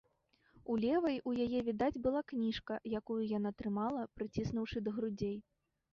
[0.75, 5.37] У левай у яе відаць была кніжка, якую яна трымала, прыціснуўшы да грудзей.